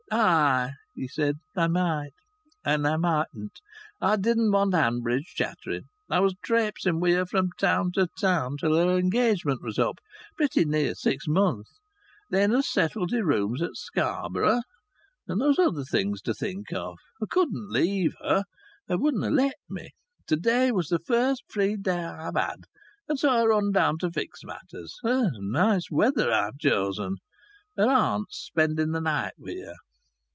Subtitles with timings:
[0.13, 1.37] "Ah!" he said.
[1.55, 2.11] "I might
[2.65, 3.61] and I mightn't.
[4.01, 5.85] I didn't want Hanbridge chattering.
[6.09, 9.99] I was trapesing wi' her from town to town till her engagement was up
[10.35, 11.71] pretty near six months.
[12.29, 14.63] Then us settled i' rooms at Scarborough,
[15.29, 16.97] and there was other things to think of.
[17.23, 18.43] I couldn't leave her.
[18.89, 19.91] Her wouldna' let me.
[20.27, 22.65] To day was the fust free day I've had,
[23.07, 24.97] and so I run down to fix matters.
[25.03, 27.15] And nice weather I've chosen!
[27.77, 29.75] Her aunt's spending the night wi' her."